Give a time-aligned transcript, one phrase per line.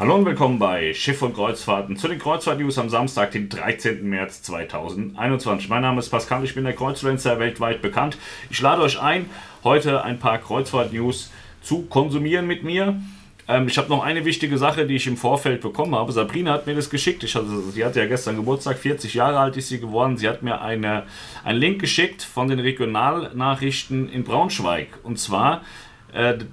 [0.00, 4.08] Hallo und willkommen bei Schiff und Kreuzfahrten zu den Kreuzfahrt-News am Samstag, den 13.
[4.08, 5.68] März 2021.
[5.68, 8.16] Mein Name ist Pascal, ich bin der Kreuzfluencer weltweit bekannt.
[8.48, 9.28] Ich lade euch ein,
[9.62, 12.98] heute ein paar Kreuzfahrt-News zu konsumieren mit mir.
[13.46, 16.12] Ähm, ich habe noch eine wichtige Sache, die ich im Vorfeld bekommen habe.
[16.12, 17.22] Sabrina hat mir das geschickt.
[17.22, 20.16] Ich hatte, sie hatte ja gestern Geburtstag, 40 Jahre alt ist sie geworden.
[20.16, 21.02] Sie hat mir eine,
[21.44, 24.88] einen Link geschickt von den Regionalnachrichten in Braunschweig.
[25.02, 25.60] Und zwar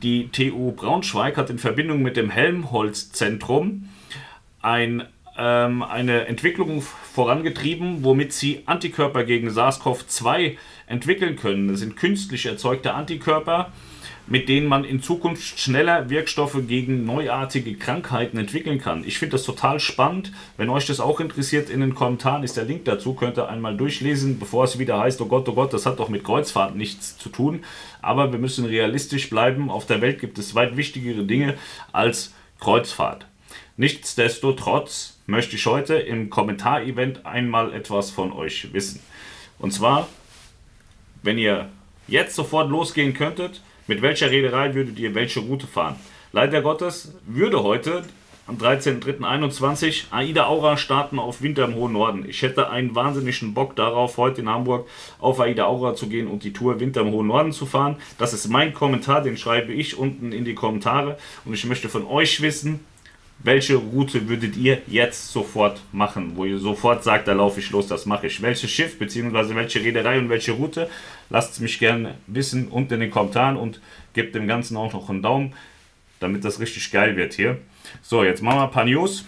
[0.02, 3.90] die TU Braunschweig hat in Verbindung mit dem Helmholtz-Zentrum
[4.62, 5.04] ein,
[5.38, 11.68] ähm, eine Entwicklung vorangetrieben, womit sie Antikörper gegen SARS-CoV-2 entwickeln können.
[11.68, 13.72] Das sind künstlich erzeugte Antikörper,
[14.28, 19.04] mit denen man in Zukunft schneller Wirkstoffe gegen neuartige Krankheiten entwickeln kann.
[19.06, 20.34] Ich finde das total spannend.
[20.58, 23.78] Wenn euch das auch interessiert, in den Kommentaren ist der Link dazu, könnt ihr einmal
[23.78, 27.18] durchlesen, bevor es wieder heißt, oh Gott, oh Gott, das hat doch mit Kreuzfahrt nichts
[27.18, 27.64] zu tun.
[28.02, 29.72] Aber wir müssen realistisch bleiben.
[29.72, 31.56] Auf der Welt gibt es weit wichtigere Dinge
[31.94, 33.26] als Kreuzfahrt.
[33.78, 39.00] Nichtsdestotrotz möchte ich heute im Kommentarevent einmal etwas von euch wissen.
[39.60, 40.10] Und zwar,
[41.24, 41.70] wenn ihr
[42.08, 45.96] jetzt sofort losgehen könntet, mit welcher Reederei würdet ihr welche Route fahren?
[46.34, 48.04] Leider Gottes würde heute
[48.48, 52.26] am 13.03.21 Aida Aura starten auf Winter im hohen Norden.
[52.28, 54.88] Ich hätte einen wahnsinnigen Bock darauf, heute in Hamburg
[55.20, 57.98] auf Aida Aura zu gehen und die Tour Winter im hohen Norden zu fahren.
[58.18, 62.06] Das ist mein Kommentar, den schreibe ich unten in die Kommentare und ich möchte von
[62.06, 62.80] euch wissen,
[63.40, 67.88] welche Route würdet ihr jetzt sofort machen, wo ihr sofort sagt, da laufe ich los,
[67.88, 68.42] das mache ich.
[68.42, 70.90] Welches Schiff, beziehungsweise welche Reederei und welche Route?
[71.30, 73.80] Lasst es mich gerne wissen unten in den Kommentaren und
[74.14, 75.54] gebt dem Ganzen auch noch einen Daumen,
[76.20, 77.58] damit das richtig geil wird hier.
[78.02, 79.26] So, jetzt machen wir ein paar News.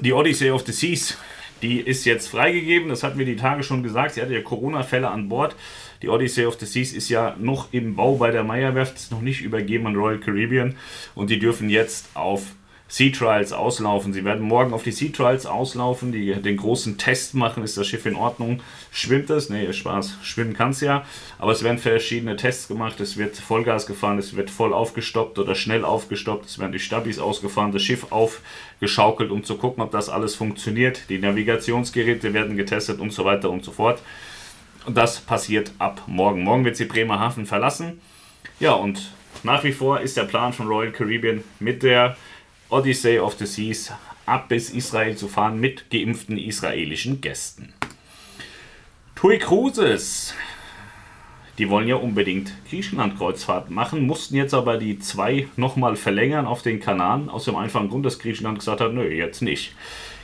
[0.00, 1.16] Die Odyssey of the Seas,
[1.62, 4.14] die ist jetzt freigegeben, das hatten wir die Tage schon gesagt.
[4.14, 5.54] Sie hatte ja Corona-Fälle an Bord.
[6.02, 9.22] Die Odyssey of the Seas ist ja noch im Bau bei der Meyerwerft, ist noch
[9.22, 10.76] nicht übergeben an Royal Caribbean
[11.14, 12.42] und die dürfen jetzt auf
[12.88, 14.12] Sea Trials auslaufen.
[14.12, 17.86] Sie werden morgen auf die Sea Trials auslaufen, die den großen Test machen, ist das
[17.86, 18.60] Schiff in Ordnung,
[18.92, 19.50] schwimmt es?
[19.50, 21.04] Nee, Spaß, schwimmen kann es ja,
[21.38, 25.56] aber es werden verschiedene Tests gemacht, es wird Vollgas gefahren, es wird voll aufgestoppt oder
[25.56, 30.08] schnell aufgestoppt, es werden die Stabis ausgefahren, das Schiff aufgeschaukelt, um zu gucken, ob das
[30.08, 34.00] alles funktioniert, die Navigationsgeräte werden getestet und so weiter und so fort.
[34.86, 36.44] Und das passiert ab morgen.
[36.44, 38.00] Morgen wird sie Bremerhaven verlassen.
[38.60, 39.10] Ja, und
[39.42, 42.16] nach wie vor ist der Plan von Royal Caribbean mit der
[42.68, 43.92] Odyssey of the Seas
[44.26, 47.72] ab bis Israel zu fahren mit geimpften israelischen Gästen.
[49.14, 50.34] TUI Cruises,
[51.58, 56.80] die wollen ja unbedingt Griechenland-Kreuzfahrten machen, mussten jetzt aber die zwei nochmal verlängern auf den
[56.80, 59.72] Kanaren, aus dem einfachen Grund, dass Griechenland gesagt hat, nö, jetzt nicht.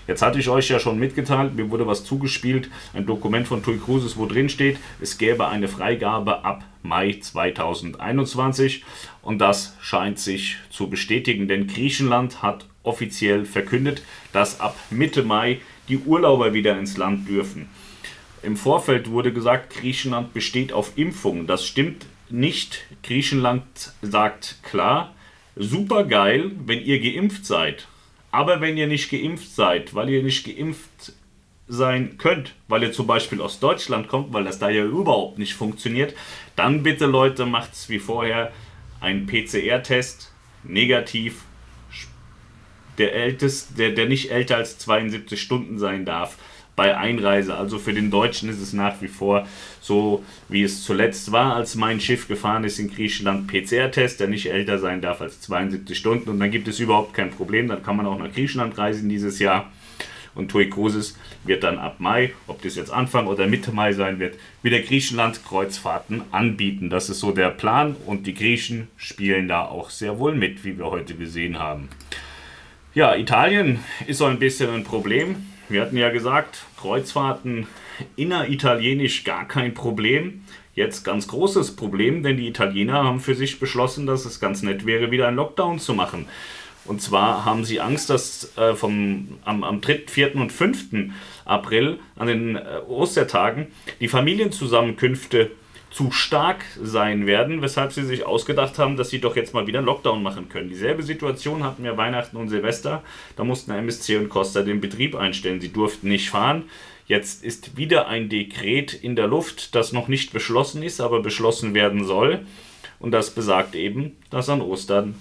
[0.06, 3.78] Jetzt hatte ich euch ja schon mitgeteilt, mir wurde was zugespielt, ein Dokument von TUI
[3.78, 8.84] Cruises, wo drin steht, es gäbe eine Freigabe ab Mai 2021
[9.22, 14.02] und das scheint sich zu bestätigen, denn Griechenland hat offiziell verkündet,
[14.32, 17.68] dass ab Mitte Mai die Urlauber wieder ins Land dürfen.
[18.42, 21.46] Im Vorfeld wurde gesagt, Griechenland besteht auf Impfungen.
[21.46, 22.86] Das stimmt nicht.
[23.04, 23.62] Griechenland
[24.02, 25.14] sagt klar,
[25.54, 27.86] super geil, wenn ihr geimpft seid.
[28.32, 31.12] Aber wenn ihr nicht geimpft seid, weil ihr nicht geimpft
[31.68, 35.54] sein könnt, weil ihr zum Beispiel aus Deutschland kommt, weil das da ja überhaupt nicht
[35.54, 36.14] funktioniert,
[36.56, 38.52] dann bitte Leute macht es wie vorher.
[39.00, 40.32] Einen PCR-Test
[40.64, 41.42] negativ,
[42.98, 46.36] der, ältest, der, der nicht älter als 72 Stunden sein darf
[46.76, 47.54] bei Einreise.
[47.54, 49.46] Also für den Deutschen ist es nach wie vor
[49.80, 54.50] so, wie es zuletzt war, als mein Schiff gefahren ist in Griechenland, PCR-Test, der nicht
[54.50, 56.30] älter sein darf als 72 Stunden.
[56.30, 57.68] Und dann gibt es überhaupt kein Problem.
[57.68, 59.70] Dann kann man auch nach Griechenland reisen dieses Jahr.
[60.34, 64.18] Und TUI Cruises wird dann ab Mai, ob das jetzt Anfang oder Mitte Mai sein
[64.18, 66.88] wird, wieder Griechenland Kreuzfahrten anbieten.
[66.88, 70.78] Das ist so der Plan und die Griechen spielen da auch sehr wohl mit, wie
[70.78, 71.90] wir heute gesehen haben.
[72.94, 75.36] Ja, Italien ist so ein bisschen ein Problem.
[75.68, 77.66] Wir hatten ja gesagt, Kreuzfahrten
[78.16, 80.44] inneritalienisch gar kein Problem.
[80.74, 84.86] Jetzt ganz großes Problem, denn die Italiener haben für sich beschlossen, dass es ganz nett
[84.86, 86.26] wäre, wieder einen Lockdown zu machen.
[86.84, 90.36] Und zwar haben sie Angst, dass äh, vom, am, am 3., 4.
[90.36, 91.12] und 5.
[91.44, 93.68] April an den äh, Ostertagen
[94.00, 95.50] die Familienzusammenkünfte
[95.92, 99.80] zu stark sein werden, weshalb sie sich ausgedacht haben, dass sie doch jetzt mal wieder
[99.80, 100.70] einen Lockdown machen können.
[100.70, 103.02] Dieselbe Situation hatten wir Weihnachten und Silvester.
[103.36, 105.60] Da mussten MSC und Costa den Betrieb einstellen.
[105.60, 106.64] Sie durften nicht fahren.
[107.06, 111.74] Jetzt ist wieder ein Dekret in der Luft, das noch nicht beschlossen ist, aber beschlossen
[111.74, 112.46] werden soll.
[112.98, 115.16] Und das besagt eben, dass an Ostern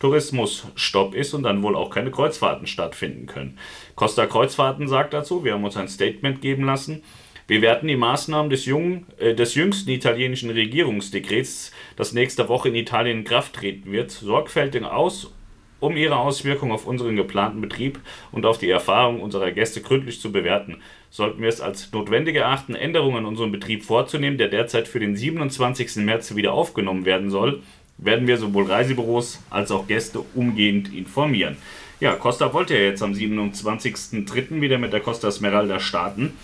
[0.00, 3.58] Tourismusstopp ist und dann wohl auch keine Kreuzfahrten stattfinden können.
[3.94, 7.02] Costa Kreuzfahrten sagt dazu, wir haben uns ein Statement geben lassen,
[7.48, 12.74] wir werten die Maßnahmen des, jungen, äh, des jüngsten italienischen Regierungsdekrets, das nächste Woche in
[12.74, 15.32] Italien in Kraft treten wird, sorgfältig aus
[15.78, 18.00] um ihre Auswirkungen auf unseren geplanten Betrieb
[18.32, 20.78] und auf die Erfahrung unserer Gäste gründlich zu bewerten,
[21.10, 25.16] sollten wir es als notwendig erachten, Änderungen in unserem Betrieb vorzunehmen, der derzeit für den
[25.16, 25.96] 27.
[25.96, 27.62] März wieder aufgenommen werden soll,
[27.98, 31.56] werden wir sowohl Reisebüros als auch Gäste umgehend informieren.
[32.00, 34.60] Ja, Costa wollte ja jetzt am 27.03.
[34.60, 36.34] wieder mit der Costa Smeralda starten.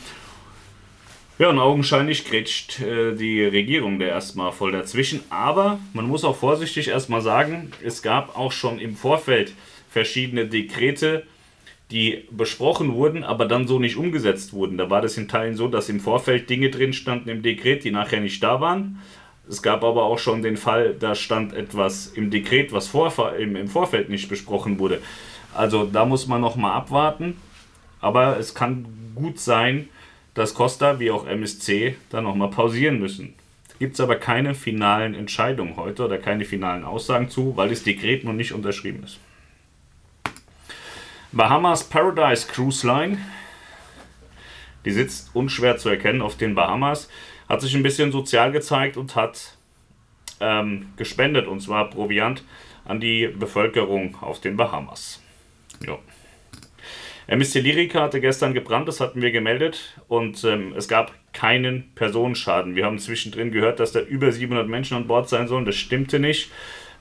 [1.39, 5.21] Ja, und augenscheinlich grätscht äh, die Regierung da erstmal voll dazwischen.
[5.31, 9.55] Aber man muss auch vorsichtig erstmal sagen, es gab auch schon im Vorfeld
[9.91, 11.25] verschiedene Dekrete,
[11.91, 14.77] die besprochen wurden, aber dann so nicht umgesetzt wurden.
[14.77, 17.91] Da war das in Teilen so, dass im Vorfeld Dinge drin standen im Dekret, die
[17.91, 18.99] nachher nicht da waren.
[19.49, 23.57] Es gab aber auch schon den Fall, da stand etwas im Dekret, was vor, im,
[23.57, 25.03] im Vorfeld nicht besprochen wurde.
[25.55, 27.37] Also da muss man noch mal abwarten.
[28.01, 29.89] Aber es kann gut sein,
[30.35, 33.35] dass Costa wie auch MSC da noch mal pausieren müssen.
[33.79, 38.25] Gibt es aber keine finalen Entscheidungen heute oder keine finalen Aussagen zu, weil das Dekret
[38.25, 39.19] noch nicht unterschrieben ist.
[41.33, 43.19] Bahamas Paradise Cruise Line,
[44.85, 47.09] die sitzt unschwer zu erkennen auf den Bahamas,
[47.49, 49.57] hat sich ein bisschen sozial gezeigt und hat
[50.41, 52.45] ähm, gespendet, und zwar Proviant
[52.85, 55.21] an die Bevölkerung auf den Bahamas.
[55.87, 55.99] Ja.
[57.27, 62.75] MSC Lyrica hatte gestern gebrannt, das hatten wir gemeldet und ähm, es gab keinen Personenschaden.
[62.75, 65.65] Wir haben zwischendrin gehört, dass da über 700 Menschen an Bord sein sollen.
[65.65, 66.51] Das stimmte nicht.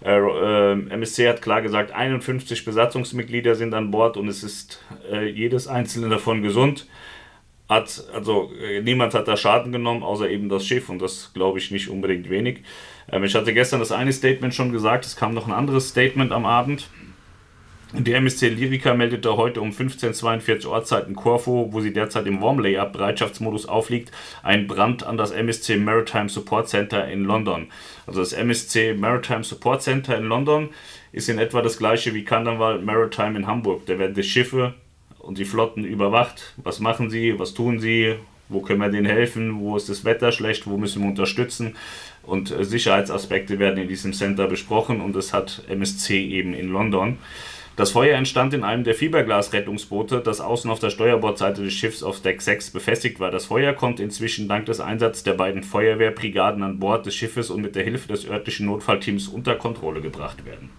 [0.04, 5.28] Äh, äh, MSC hat klar gesagt, 51 Besatzungsmitglieder sind an Bord und es ist äh,
[5.28, 6.88] jedes einzelne davon gesund.
[7.70, 11.60] Hat, also äh, niemand hat da Schaden genommen, außer eben das Schiff und das glaube
[11.60, 12.64] ich nicht unbedingt wenig.
[13.12, 16.32] Ähm, ich hatte gestern das eine Statement schon gesagt, es kam noch ein anderes Statement
[16.32, 16.90] am Abend.
[17.94, 22.60] Die MSC Lyrica meldete heute um 15.42 Ortszeit in Corfu, wo sie derzeit im Warm
[22.60, 27.68] Layup Bereitschaftsmodus aufliegt, einen Brand an das MSC Maritime Support Center in London.
[28.08, 30.70] Also das MSC Maritime Support Center in London
[31.12, 33.86] ist in etwa das gleiche wie Kandanwal Maritime in Hamburg.
[33.88, 34.74] Da werden die Schiffe
[35.20, 36.54] und die Flotten überwacht.
[36.64, 37.38] Was machen sie?
[37.40, 38.16] Was tun sie?
[38.48, 39.60] Wo können wir denen helfen?
[39.60, 40.66] Wo ist das Wetter schlecht?
[40.66, 41.76] Wo müssen wir unterstützen?
[42.24, 47.18] Und äh, Sicherheitsaspekte werden in diesem Center besprochen und das hat MSC eben in London.
[47.82, 52.22] Das Feuer entstand in einem der Fiberglas-Rettungsboote, das außen auf der Steuerbordseite des Schiffs auf
[52.22, 53.32] Deck 6 befestigt war.
[53.32, 57.64] Das Feuer konnte inzwischen dank des Einsatzes der beiden Feuerwehrbrigaden an Bord des Schiffes und
[57.64, 60.70] mit der Hilfe des örtlichen Notfallteams unter Kontrolle gebracht werden.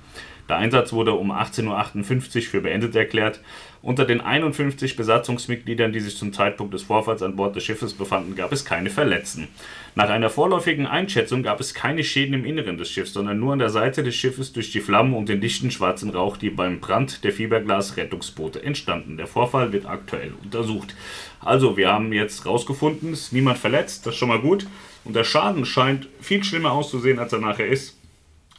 [0.53, 3.41] Der Einsatz wurde um 18.58 Uhr für beendet erklärt.
[3.81, 8.37] Unter den 51 Besatzungsmitgliedern, die sich zum Zeitpunkt des Vorfalls an Bord des Schiffes befanden,
[8.37, 9.49] gab es keine Verletzten.
[9.95, 13.61] Nach einer vorläufigen Einschätzung gab es keine Schäden im Inneren des Schiffs, sondern nur an
[13.61, 17.25] der Seite des Schiffes durch die Flammen und den dichten schwarzen Rauch, die beim Brand
[17.25, 19.17] der Fiberglas-Rettungsboote entstanden.
[19.17, 20.95] Der Vorfall wird aktuell untersucht.
[21.41, 24.67] Also, wir haben jetzt rausgefunden, es ist niemand verletzt, das ist schon mal gut.
[25.07, 27.97] Und der Schaden scheint viel schlimmer auszusehen, als er nachher ist.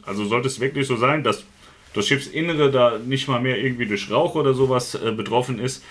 [0.05, 1.45] Also sollte es wirklich so sein, dass
[1.93, 5.83] das Schiffsinnere da nicht mal mehr irgendwie durch Rauch oder sowas äh, betroffen ist,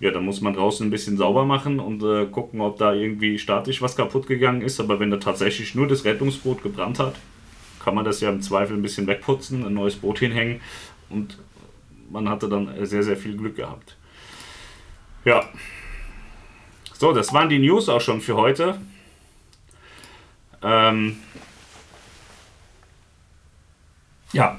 [0.00, 3.38] ja, dann muss man draußen ein bisschen sauber machen und äh, gucken, ob da irgendwie
[3.38, 4.80] statisch was kaputt gegangen ist.
[4.80, 7.14] Aber wenn da tatsächlich nur das Rettungsboot gebrannt hat,
[7.82, 10.60] kann man das ja im Zweifel ein bisschen wegputzen, ein neues Boot hinhängen
[11.10, 11.38] und
[12.10, 13.96] man hatte dann sehr, sehr viel Glück gehabt.
[15.24, 15.48] Ja.
[16.92, 18.80] So, das waren die News auch schon für heute.
[20.62, 21.18] Ähm
[24.32, 24.58] ja,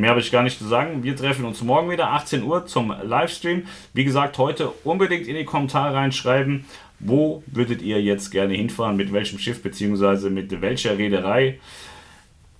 [0.00, 1.02] Mehr habe ich gar nicht zu sagen.
[1.02, 3.66] Wir treffen uns morgen wieder, 18 Uhr, zum Livestream.
[3.94, 6.64] Wie gesagt, heute unbedingt in die Kommentare reinschreiben,
[7.00, 10.30] wo würdet ihr jetzt gerne hinfahren, mit welchem Schiff bzw.
[10.30, 11.58] mit welcher Reederei.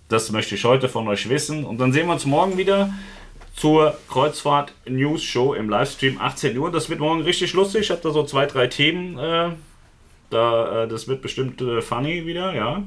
[0.09, 1.65] Das möchte ich heute von euch wissen.
[1.65, 2.93] Und dann sehen wir uns morgen wieder
[3.55, 6.71] zur Kreuzfahrt News Show im Livestream 18 Uhr.
[6.71, 7.83] Das wird morgen richtig lustig.
[7.83, 9.19] Ich habe da so zwei, drei Themen.
[9.19, 9.51] Äh,
[10.31, 12.85] da, äh, das wird bestimmt äh, funny wieder, ja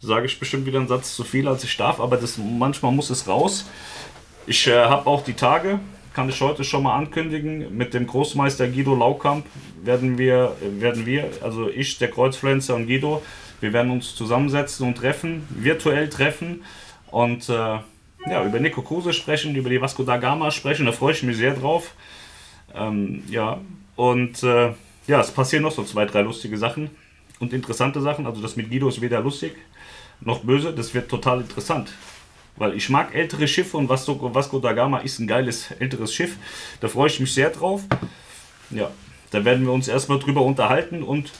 [0.00, 3.10] sage ich bestimmt wieder einen Satz zu viel, als ich darf, aber das, manchmal muss
[3.10, 3.66] es raus.
[4.46, 5.80] Ich äh, habe auch die Tage,
[6.14, 9.44] kann ich heute schon mal ankündigen, mit dem Großmeister Guido Laukamp
[9.82, 13.22] werden wir, werden wir, also ich, der Kreuzpflanzer und Guido,
[13.60, 16.62] wir werden uns zusammensetzen und treffen, virtuell treffen
[17.10, 17.78] und äh,
[18.26, 21.36] ja, über Nico Kruse sprechen, über die Vasco da Gama sprechen, da freue ich mich
[21.36, 21.94] sehr drauf.
[22.74, 23.60] Ähm, ja,
[23.96, 24.72] und äh,
[25.06, 26.90] ja, es passieren noch so zwei, drei lustige Sachen
[27.40, 28.26] und interessante Sachen.
[28.26, 29.54] Also das mit Guido ist weder lustig
[30.20, 31.92] noch böse, das wird total interessant.
[32.56, 36.36] Weil ich mag ältere Schiffe und Vasco, da Gama ist ein geiles älteres Schiff.
[36.80, 37.82] Da freue ich mich sehr drauf.
[38.70, 38.90] Ja,
[39.30, 41.30] da werden wir uns erstmal drüber unterhalten und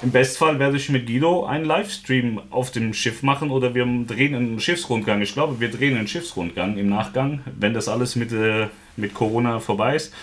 [0.00, 4.36] im Bestfall werde ich mit Guido einen Livestream auf dem Schiff machen oder wir drehen
[4.36, 5.20] einen Schiffsrundgang.
[5.22, 9.58] Ich glaube, wir drehen einen Schiffsrundgang im Nachgang, wenn das alles mit, äh, mit Corona
[9.58, 10.14] vorbei ist.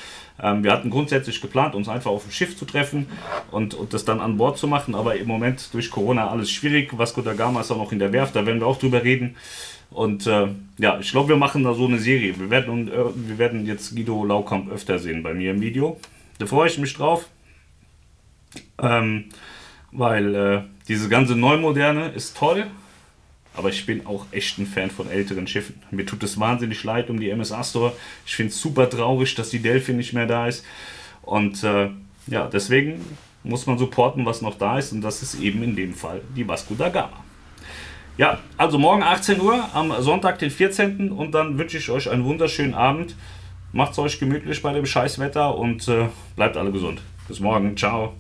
[0.42, 3.08] Ähm, wir hatten grundsätzlich geplant, uns einfach auf dem Schiff zu treffen
[3.52, 6.98] und, und das dann an Bord zu machen, aber im Moment durch Corona alles schwierig.
[6.98, 9.36] Vasco da Gama ist auch noch in der Werft, da werden wir auch drüber reden.
[9.92, 12.38] Und äh, ja, ich glaube, wir machen da so eine Serie.
[12.38, 16.00] Wir werden, äh, wir werden jetzt Guido Laukamp öfter sehen bei mir im Video.
[16.38, 17.30] Da freue ich mich drauf.
[18.82, 19.26] Ähm,
[19.92, 22.68] weil äh, diese ganze Neumoderne ist toll,
[23.56, 25.82] aber ich bin auch echt ein Fan von älteren Schiffen.
[25.92, 27.94] Mir tut es wahnsinnig leid um die MS Astor.
[28.26, 30.66] Ich finde es super traurig, dass die Delphin nicht mehr da ist.
[31.22, 31.90] Und äh,
[32.28, 33.02] ja, deswegen
[33.44, 34.92] muss man supporten, was noch da ist.
[34.92, 37.24] Und das ist eben in dem Fall die Vasco da Gama.
[38.18, 41.12] Ja, also morgen 18 Uhr am Sonntag, den 14.
[41.12, 43.16] Und dann wünsche ich euch einen wunderschönen Abend.
[43.74, 47.02] Macht es euch gemütlich bei dem Scheißwetter und äh, bleibt alle gesund.
[47.28, 47.76] Bis morgen.
[47.76, 48.14] Ciao.